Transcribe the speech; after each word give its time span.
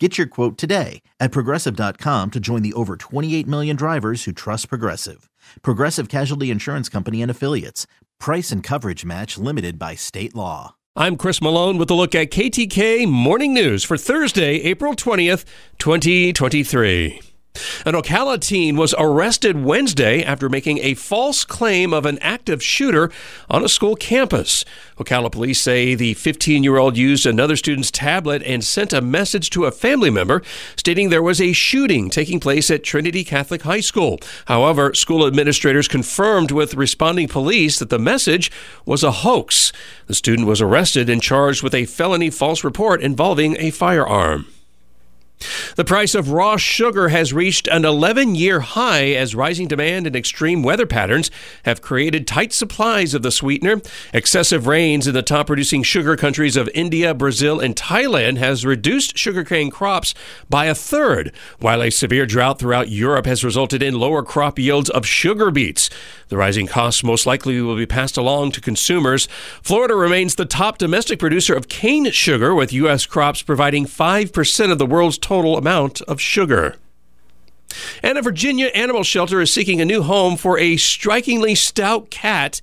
Get 0.00 0.18
your 0.18 0.26
quote 0.26 0.58
today 0.58 1.02
at 1.20 1.30
progressive.com 1.30 2.32
to 2.32 2.40
join 2.40 2.62
the 2.62 2.72
over 2.72 2.96
28 2.96 3.46
million 3.46 3.76
drivers 3.76 4.24
who 4.24 4.32
trust 4.32 4.68
Progressive. 4.68 5.30
Progressive 5.62 6.08
Casualty 6.08 6.50
Insurance 6.50 6.88
Company 6.88 7.22
and 7.22 7.30
Affiliates. 7.30 7.86
Price 8.18 8.50
and 8.50 8.60
coverage 8.60 9.04
match 9.04 9.38
limited 9.38 9.78
by 9.78 9.94
state 9.94 10.34
law. 10.34 10.74
I'm 10.96 11.16
Chris 11.16 11.40
Malone 11.40 11.78
with 11.78 11.90
a 11.90 11.94
look 11.94 12.14
at 12.14 12.30
KTK 12.30 13.08
Morning 13.08 13.54
News 13.54 13.84
for 13.84 13.96
Thursday, 13.96 14.56
April 14.62 14.94
20th, 14.94 15.44
2023. 15.78 17.33
An 17.86 17.92
Ocala 17.92 18.40
teen 18.40 18.76
was 18.76 18.94
arrested 18.96 19.62
Wednesday 19.62 20.22
after 20.22 20.48
making 20.48 20.78
a 20.78 20.94
false 20.94 21.44
claim 21.44 21.92
of 21.92 22.06
an 22.06 22.18
active 22.22 22.62
shooter 22.62 23.10
on 23.50 23.62
a 23.62 23.68
school 23.68 23.94
campus. 23.94 24.64
Ocala 24.96 25.30
police 25.30 25.60
say 25.60 25.94
the 25.94 26.14
15 26.14 26.64
year 26.64 26.78
old 26.78 26.96
used 26.96 27.26
another 27.26 27.56
student's 27.56 27.90
tablet 27.90 28.42
and 28.42 28.64
sent 28.64 28.94
a 28.94 29.02
message 29.02 29.50
to 29.50 29.66
a 29.66 29.70
family 29.70 30.08
member 30.08 30.42
stating 30.76 31.10
there 31.10 31.22
was 31.22 31.42
a 31.42 31.52
shooting 31.52 32.08
taking 32.08 32.40
place 32.40 32.70
at 32.70 32.84
Trinity 32.84 33.22
Catholic 33.22 33.60
High 33.62 33.80
School. 33.80 34.18
However, 34.46 34.94
school 34.94 35.26
administrators 35.26 35.86
confirmed 35.86 36.52
with 36.52 36.72
responding 36.72 37.28
police 37.28 37.78
that 37.80 37.90
the 37.90 37.98
message 37.98 38.50
was 38.86 39.02
a 39.02 39.10
hoax. 39.10 39.72
The 40.06 40.14
student 40.14 40.48
was 40.48 40.62
arrested 40.62 41.10
and 41.10 41.20
charged 41.20 41.62
with 41.62 41.74
a 41.74 41.84
felony 41.84 42.30
false 42.30 42.64
report 42.64 43.02
involving 43.02 43.56
a 43.58 43.70
firearm. 43.70 44.46
The 45.76 45.84
price 45.84 46.14
of 46.14 46.30
raw 46.30 46.56
sugar 46.56 47.08
has 47.08 47.32
reached 47.32 47.66
an 47.68 47.84
11 47.84 48.34
year 48.34 48.60
high 48.60 49.08
as 49.12 49.34
rising 49.34 49.66
demand 49.66 50.06
and 50.06 50.14
extreme 50.14 50.62
weather 50.62 50.86
patterns 50.86 51.30
have 51.64 51.82
created 51.82 52.26
tight 52.26 52.52
supplies 52.52 53.12
of 53.12 53.22
the 53.22 53.32
sweetener. 53.32 53.82
Excessive 54.12 54.66
rains 54.66 55.06
in 55.06 55.14
the 55.14 55.22
top 55.22 55.48
producing 55.48 55.82
sugar 55.82 56.16
countries 56.16 56.56
of 56.56 56.70
India, 56.74 57.12
Brazil, 57.12 57.58
and 57.58 57.74
Thailand 57.74 58.38
has 58.38 58.64
reduced 58.64 59.18
sugarcane 59.18 59.70
crops 59.70 60.14
by 60.48 60.66
a 60.66 60.74
third, 60.74 61.32
while 61.58 61.82
a 61.82 61.90
severe 61.90 62.26
drought 62.26 62.58
throughout 62.58 62.88
Europe 62.88 63.26
has 63.26 63.44
resulted 63.44 63.82
in 63.82 63.98
lower 63.98 64.22
crop 64.22 64.58
yields 64.58 64.90
of 64.90 65.04
sugar 65.06 65.50
beets. 65.50 65.90
The 66.28 66.36
rising 66.36 66.66
costs 66.66 67.04
most 67.04 67.26
likely 67.26 67.60
will 67.60 67.76
be 67.76 67.86
passed 67.86 68.16
along 68.16 68.52
to 68.52 68.60
consumers. 68.60 69.26
Florida 69.62 69.94
remains 69.94 70.34
the 70.36 70.46
top 70.46 70.78
domestic 70.78 71.18
producer 71.18 71.54
of 71.54 71.68
cane 71.68 72.10
sugar, 72.12 72.54
with 72.54 72.72
U.S. 72.72 73.06
crops 73.06 73.42
providing 73.42 73.86
5% 73.86 74.72
of 74.72 74.78
the 74.78 74.86
world's 74.86 75.18
total 75.24 75.56
amount 75.56 76.02
of 76.02 76.20
sugar. 76.20 76.76
And 78.02 78.18
a 78.18 78.22
Virginia 78.22 78.66
animal 78.68 79.02
shelter 79.02 79.40
is 79.40 79.52
seeking 79.52 79.80
a 79.80 79.84
new 79.84 80.02
home 80.02 80.36
for 80.36 80.58
a 80.58 80.76
strikingly 80.76 81.54
stout 81.54 82.10
cat 82.10 82.60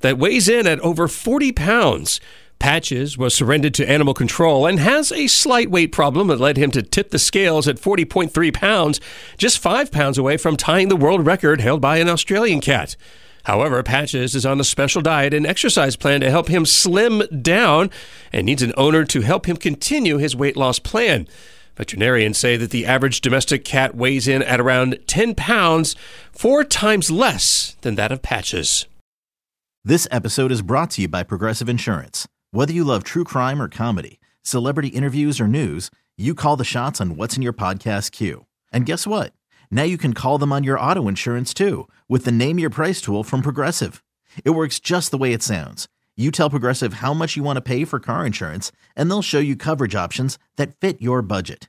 that 0.00 0.18
weighs 0.18 0.48
in 0.48 0.66
at 0.66 0.80
over 0.80 1.08
40 1.08 1.52
pounds. 1.52 2.20
Patches 2.60 3.18
was 3.18 3.34
surrendered 3.34 3.74
to 3.74 3.90
animal 3.90 4.14
control 4.14 4.64
and 4.64 4.78
has 4.78 5.10
a 5.10 5.26
slight 5.26 5.70
weight 5.70 5.92
problem 5.92 6.28
that 6.28 6.40
led 6.40 6.56
him 6.56 6.70
to 6.70 6.82
tip 6.82 7.10
the 7.10 7.18
scales 7.18 7.66
at 7.66 7.76
40.3 7.76 8.54
pounds, 8.54 9.00
just 9.36 9.58
5 9.58 9.90
pounds 9.90 10.16
away 10.16 10.36
from 10.36 10.56
tying 10.56 10.88
the 10.88 10.96
world 10.96 11.26
record 11.26 11.60
held 11.60 11.80
by 11.80 11.98
an 11.98 12.08
Australian 12.08 12.60
cat. 12.60 12.96
However, 13.44 13.82
Patches 13.82 14.34
is 14.34 14.46
on 14.46 14.60
a 14.60 14.64
special 14.64 15.02
diet 15.02 15.34
and 15.34 15.46
exercise 15.46 15.96
plan 15.96 16.20
to 16.22 16.30
help 16.30 16.48
him 16.48 16.64
slim 16.64 17.24
down 17.42 17.90
and 18.32 18.46
needs 18.46 18.62
an 18.62 18.72
owner 18.76 19.04
to 19.04 19.20
help 19.20 19.46
him 19.46 19.56
continue 19.56 20.16
his 20.16 20.34
weight 20.34 20.56
loss 20.56 20.78
plan. 20.78 21.28
Veterinarians 21.76 22.38
say 22.38 22.56
that 22.56 22.70
the 22.70 22.86
average 22.86 23.20
domestic 23.20 23.64
cat 23.64 23.96
weighs 23.96 24.28
in 24.28 24.42
at 24.42 24.60
around 24.60 24.98
10 25.06 25.34
pounds, 25.34 25.96
four 26.30 26.62
times 26.62 27.10
less 27.10 27.76
than 27.80 27.96
that 27.96 28.12
of 28.12 28.22
Patches. 28.22 28.86
This 29.84 30.06
episode 30.10 30.52
is 30.52 30.62
brought 30.62 30.92
to 30.92 31.02
you 31.02 31.08
by 31.08 31.24
Progressive 31.24 31.68
Insurance. 31.68 32.28
Whether 32.52 32.72
you 32.72 32.84
love 32.84 33.02
true 33.02 33.24
crime 33.24 33.60
or 33.60 33.68
comedy, 33.68 34.20
celebrity 34.42 34.88
interviews 34.88 35.40
or 35.40 35.48
news, 35.48 35.90
you 36.16 36.34
call 36.34 36.56
the 36.56 36.64
shots 36.64 37.00
on 37.00 37.16
what's 37.16 37.36
in 37.36 37.42
your 37.42 37.52
podcast 37.52 38.12
queue. 38.12 38.46
And 38.72 38.86
guess 38.86 39.06
what? 39.06 39.32
Now 39.70 39.82
you 39.82 39.98
can 39.98 40.14
call 40.14 40.38
them 40.38 40.52
on 40.52 40.62
your 40.62 40.78
auto 40.78 41.08
insurance 41.08 41.52
too 41.52 41.88
with 42.08 42.24
the 42.24 42.32
Name 42.32 42.58
Your 42.60 42.70
Price 42.70 43.00
tool 43.00 43.24
from 43.24 43.42
Progressive. 43.42 44.02
It 44.44 44.50
works 44.50 44.78
just 44.78 45.10
the 45.10 45.18
way 45.18 45.32
it 45.32 45.42
sounds. 45.42 45.88
You 46.16 46.30
tell 46.30 46.48
Progressive 46.48 46.94
how 46.94 47.12
much 47.12 47.36
you 47.36 47.42
want 47.42 47.56
to 47.56 47.60
pay 47.60 47.84
for 47.84 47.98
car 47.98 48.24
insurance, 48.24 48.70
and 48.94 49.10
they'll 49.10 49.20
show 49.20 49.40
you 49.40 49.56
coverage 49.56 49.96
options 49.96 50.38
that 50.56 50.78
fit 50.80 51.02
your 51.02 51.22
budget. 51.22 51.68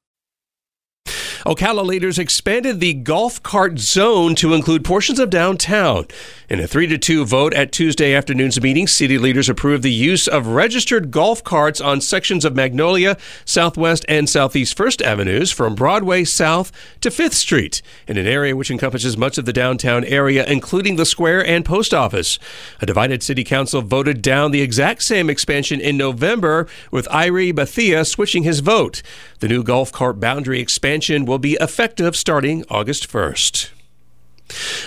Ocala 1.45 1.83
leaders 1.83 2.19
expanded 2.19 2.79
the 2.79 2.93
golf 2.93 3.41
cart 3.41 3.79
zone 3.79 4.35
to 4.35 4.53
include 4.53 4.85
portions 4.85 5.17
of 5.17 5.31
downtown. 5.31 6.05
In 6.49 6.59
a 6.59 6.67
3 6.67 6.85
to 6.87 6.97
2 6.99 7.25
vote 7.25 7.53
at 7.55 7.71
Tuesday 7.71 8.13
afternoon's 8.13 8.61
meeting, 8.61 8.85
city 8.85 9.17
leaders 9.17 9.49
approved 9.49 9.81
the 9.81 9.91
use 9.91 10.27
of 10.27 10.47
registered 10.47 11.09
golf 11.09 11.43
carts 11.43 11.81
on 11.81 11.99
sections 11.99 12.45
of 12.45 12.55
Magnolia, 12.55 13.17
Southwest, 13.43 14.05
and 14.07 14.29
Southeast 14.29 14.77
First 14.77 15.01
Avenues 15.01 15.49
from 15.49 15.73
Broadway 15.73 16.25
South 16.25 16.71
to 16.99 17.09
5th 17.09 17.33
Street, 17.33 17.81
in 18.07 18.17
an 18.17 18.27
area 18.27 18.55
which 18.55 18.69
encompasses 18.69 19.17
much 19.17 19.39
of 19.39 19.45
the 19.45 19.53
downtown 19.53 20.03
area, 20.03 20.45
including 20.45 20.95
the 20.95 21.05
square 21.05 21.43
and 21.43 21.65
post 21.65 21.91
office. 21.91 22.37
A 22.81 22.85
divided 22.85 23.23
city 23.23 23.43
council 23.43 23.81
voted 23.81 24.21
down 24.21 24.51
the 24.51 24.61
exact 24.61 25.01
same 25.01 25.27
expansion 25.27 25.81
in 25.81 25.97
November, 25.97 26.67
with 26.91 27.07
Irie 27.07 27.55
Bethea 27.55 28.05
switching 28.05 28.43
his 28.43 28.59
vote. 28.59 29.01
The 29.39 29.47
new 29.47 29.63
golf 29.63 29.91
cart 29.91 30.19
boundary 30.19 30.59
expansion 30.59 31.25
will 31.31 31.39
be 31.39 31.55
effective 31.61 32.13
starting 32.13 32.61
August 32.69 33.07
1st. 33.07 33.80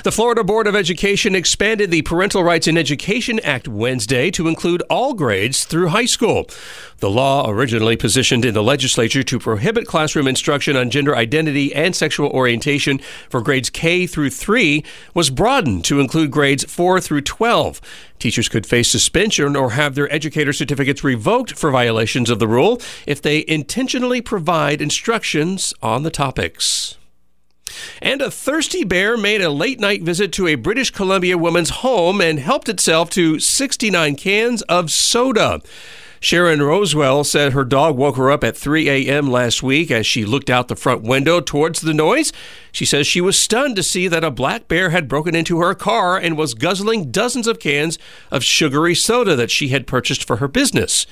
The 0.04 0.12
Florida 0.12 0.44
Board 0.44 0.66
of 0.66 0.76
Education 0.76 1.34
expanded 1.34 1.90
the 1.90 2.02
Parental 2.02 2.44
Rights 2.44 2.66
in 2.66 2.76
Education 2.76 3.40
Act 3.40 3.66
Wednesday 3.66 4.30
to 4.32 4.48
include 4.48 4.82
all 4.90 5.14
grades 5.14 5.64
through 5.64 5.88
high 5.88 6.04
school. 6.04 6.46
The 6.98 7.08
law, 7.08 7.48
originally 7.48 7.96
positioned 7.96 8.44
in 8.44 8.52
the 8.52 8.62
legislature 8.62 9.22
to 9.22 9.38
prohibit 9.38 9.86
classroom 9.86 10.28
instruction 10.28 10.76
on 10.76 10.90
gender 10.90 11.16
identity 11.16 11.74
and 11.74 11.96
sexual 11.96 12.28
orientation 12.28 12.98
for 13.30 13.40
grades 13.40 13.70
K 13.70 14.06
through 14.06 14.28
3, 14.28 14.84
was 15.14 15.30
broadened 15.30 15.86
to 15.86 16.00
include 16.00 16.30
grades 16.30 16.64
4 16.64 17.00
through 17.00 17.22
12. 17.22 17.80
Teachers 18.18 18.50
could 18.50 18.66
face 18.66 18.90
suspension 18.90 19.56
or 19.56 19.70
have 19.70 19.94
their 19.94 20.12
educator 20.12 20.52
certificates 20.52 21.02
revoked 21.02 21.54
for 21.54 21.70
violations 21.70 22.28
of 22.28 22.38
the 22.38 22.46
rule 22.46 22.78
if 23.06 23.22
they 23.22 23.42
intentionally 23.48 24.20
provide 24.20 24.82
instructions 24.82 25.72
on 25.80 26.02
the 26.02 26.10
topics. 26.10 26.98
And 28.00 28.22
a 28.22 28.30
thirsty 28.30 28.84
bear 28.84 29.16
made 29.16 29.40
a 29.40 29.50
late 29.50 29.80
night 29.80 30.02
visit 30.02 30.32
to 30.32 30.46
a 30.46 30.54
British 30.54 30.90
Columbia 30.90 31.38
woman's 31.38 31.70
home 31.70 32.20
and 32.20 32.38
helped 32.38 32.68
itself 32.68 33.10
to 33.10 33.38
69 33.38 34.16
cans 34.16 34.62
of 34.62 34.90
soda. 34.90 35.60
Sharon 36.24 36.60
Rosewell 36.60 37.26
said 37.26 37.52
her 37.52 37.66
dog 37.66 37.98
woke 37.98 38.16
her 38.16 38.30
up 38.30 38.42
at 38.42 38.56
3 38.56 38.88
a.m. 38.88 39.30
last 39.30 39.62
week 39.62 39.90
as 39.90 40.06
she 40.06 40.24
looked 40.24 40.48
out 40.48 40.68
the 40.68 40.74
front 40.74 41.02
window 41.02 41.38
towards 41.38 41.82
the 41.82 41.92
noise. 41.92 42.32
She 42.72 42.86
says 42.86 43.06
she 43.06 43.20
was 43.20 43.38
stunned 43.38 43.76
to 43.76 43.82
see 43.82 44.08
that 44.08 44.24
a 44.24 44.30
black 44.30 44.66
bear 44.66 44.88
had 44.88 45.06
broken 45.06 45.34
into 45.34 45.58
her 45.60 45.74
car 45.74 46.16
and 46.16 46.38
was 46.38 46.54
guzzling 46.54 47.10
dozens 47.10 47.46
of 47.46 47.60
cans 47.60 47.98
of 48.30 48.42
sugary 48.42 48.94
soda 48.94 49.36
that 49.36 49.50
she 49.50 49.68
had 49.68 49.86
purchased 49.86 50.26
for 50.26 50.36
her 50.36 50.48
business. 50.48 51.06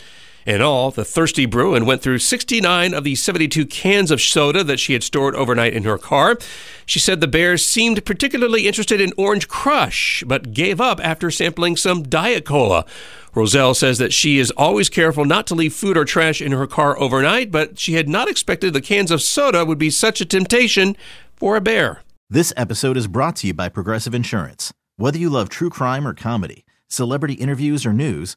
In 0.45 0.61
all, 0.61 0.91
the 0.91 1.05
Thirsty 1.05 1.47
Bruin 1.47 1.87
went 1.87 2.03
through 2.03 2.19
69 2.19 2.95
of 2.95 3.05
the 3.05 3.15
72 3.15 3.65
cans 3.67 4.11
of 4.11 4.21
soda 4.21 4.65
that 4.65 4.81
she 4.81 4.93
had 4.93 5.05
stored 5.05 5.37
overnight 5.37 5.73
in 5.73 5.85
her 5.85 5.99
car. 5.99 6.37
She 6.85 6.99
said 6.99 7.21
the 7.21 7.29
bears 7.29 7.65
seemed 7.65 8.05
particularly 8.05 8.67
interested 8.67 9.01
in 9.01 9.13
Orange 9.17 9.47
Crush, 9.47 10.25
but 10.27 10.53
gave 10.53 10.81
up 10.81 11.01
after 11.05 11.31
sampling 11.31 11.77
some 11.77 12.03
Diet 12.03 12.45
Cola. 12.45 12.85
Rosel 13.35 13.75
says 13.75 13.99
that 13.99 14.13
she 14.13 14.39
is 14.39 14.51
always 14.53 14.89
careful 14.89 15.25
not 15.25 15.47
to 15.47 15.55
leave 15.55 15.73
food 15.73 15.97
or 15.97 16.05
trash 16.05 16.43
in 16.43 16.53
her 16.53 16.67
car 16.67 16.99
overnight, 16.99 17.51
but 17.53 17.79
she 17.79 17.95
had 17.95 18.09
not 18.09 18.29
expected 18.29 18.73
the 18.73 18.81
cans 18.81 19.11
of 19.11 19.23
soda 19.23 19.65
would 19.65 19.79
be 19.79 19.91
such 19.91 20.21
a 20.21 20.27
temptation 20.27 20.97
for 21.37 21.57
a 21.57 21.61
bear. 21.61 22.03
This 22.29 22.53
episode 22.57 22.97
is 22.97 23.07
brought 23.07 23.37
to 23.37 23.47
you 23.47 23.55
by 23.55 23.69
Progressive 23.69 24.15
Insurance. 24.15 24.73
Whether 24.97 25.19
you 25.19 25.31
love 25.31 25.49
true 25.49 25.71
crime 25.71 26.07
or 26.07 26.15
comedy, 26.15 26.65
celebrity 26.89 27.35
interviews 27.35 27.87
or 27.87 27.93
news, 27.93 28.37